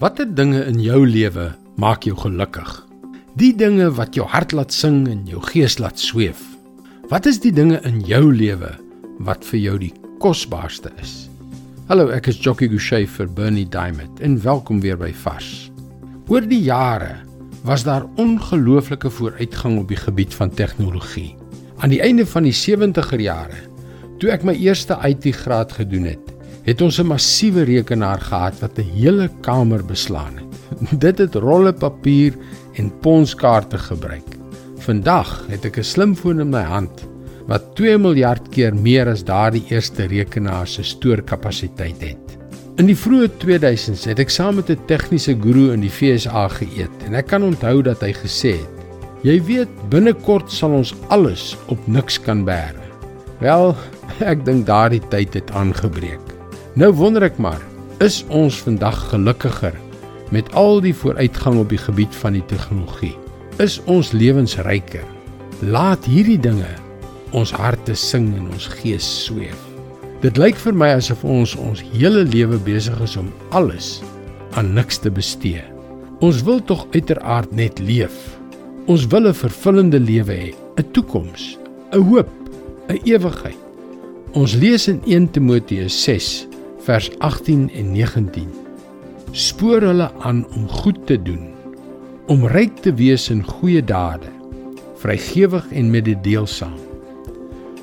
[0.00, 2.68] Watter dinge in jou lewe maak jou gelukkig?
[3.36, 6.40] Die dinge wat jou hart laat sing en jou gees laat sweef.
[7.10, 8.70] Wat is die dinge in jou lewe
[9.28, 9.90] wat vir jou die
[10.24, 11.28] kosbaarste is?
[11.90, 15.68] Hallo, ek is Jockey Gouchee vir Bernie Diamond en welkom weer by Fas.
[16.32, 17.18] Oor die jare
[17.68, 21.34] was daar ongelooflike vooruitgang op die gebied van tegnologie.
[21.84, 23.66] Aan die einde van die 70er jare,
[24.16, 26.29] toe ek my eerste IT-graad gedoen het,
[26.64, 30.52] het ons 'n massiewe rekenaar gehad wat 'n hele kamer beslaan het.
[31.04, 32.34] Dit het rolle papier
[32.74, 34.28] en ponskaarte gebruik.
[34.78, 37.08] Vandag het ek 'n slimfoon in my hand
[37.46, 42.38] wat 2 miljard keer meer as daardie eerste rekenaar se stoorkapasiteit het.
[42.76, 47.06] In die vroeë 2000s het ek saam met 'n tegniese guru in die FSA geëet
[47.06, 48.76] en ek kan onthou dat hy gesê het:
[49.22, 52.80] "Jy weet, binnekort sal ons alles op niks kan bære."
[53.40, 53.76] Wel,
[54.32, 56.29] ek dink daardie tyd het aangebreek.
[56.78, 57.58] Nou wonder ek maar,
[57.98, 59.74] is ons vandag gelukkiger
[60.30, 63.16] met al die vooruitgang op die gebied van die tegnologie?
[63.58, 65.02] Is ons lewens ryker?
[65.66, 66.68] Laat hierdie dinge
[67.34, 69.58] ons harte sing en ons gees sweef.
[70.22, 73.98] Dit lyk vir my asof ons ons hele lewe besig is om alles
[74.54, 75.64] aan niks te bestee.
[76.22, 78.14] Ons wil tog uiteraard net leef.
[78.86, 81.58] Ons wil 'n vervullende lewe hê, 'n toekoms,
[81.92, 82.30] 'n hoop,
[82.88, 83.58] 'n ewigheid.
[84.32, 86.49] Ons lees in 1 Timoteus 6
[86.84, 88.48] vers 18 en 19.
[89.36, 91.50] Spoor hulle aan om goed te doen,
[92.32, 94.30] om ryk te wees in goeie dade,
[95.02, 96.78] vrygewig en mededeelsaam.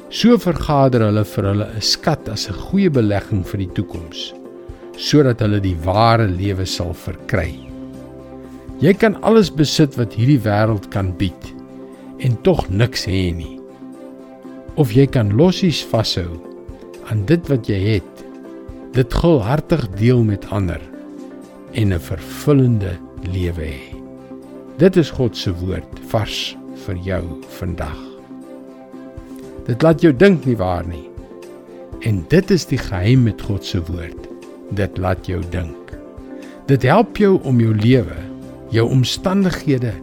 [0.09, 4.33] So vergader hulle vir hulle 'n skat as 'n goeie belegging vir die toekoms,
[4.97, 7.53] sodat hulle die ware lewe sal verkry.
[8.79, 11.53] Jy kan alles besit wat hierdie wêreld kan bied
[12.19, 13.59] en tog niks hê nie.
[14.75, 16.41] Of jy kan lossies vashou
[17.09, 18.16] aan dit wat jy het
[18.97, 20.81] dit gulhartig deel met ander
[21.71, 23.93] en 'n vervullende lewe hê.
[24.77, 27.23] Dit is God se woord vars vir jou
[27.59, 28.01] vandag.
[29.65, 31.09] Dit laat jou dink nie waar nie.
[31.99, 34.27] En dit is die geheim met God se woord.
[34.69, 35.97] Dit laat jou dink.
[36.65, 38.17] Dit help jou om jou lewe,
[38.69, 39.93] jou omstandighede,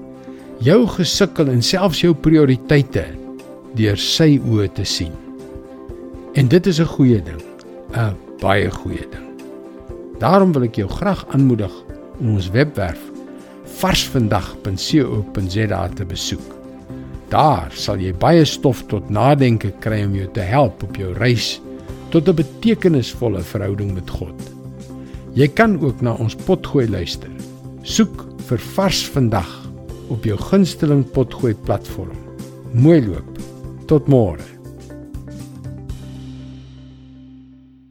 [0.58, 3.04] jou gesukkel en selfs jou prioriteite
[3.74, 5.12] deur sy oë te sien.
[6.34, 7.42] En dit is 'n goeie ding.
[7.94, 9.24] 'n baie goeie ding.
[10.20, 11.72] Daarom wil ek jou graag aanmoedig
[12.20, 13.00] om ons webwerf
[13.80, 16.48] varsvandag.co.za te besoek.
[17.32, 21.60] Daar sal jy baie stof tot nadenke kry om jou te help op jou reis
[22.12, 24.40] tot 'n betekenisvolle verhouding met God.
[25.34, 27.30] Jy kan ook na ons potgooi luister.
[27.82, 29.70] Soek vir Vars vandag
[30.08, 32.16] op jou gunsteling potgooi platform.
[32.72, 33.38] Mooi loop.
[33.86, 34.53] Tot môre.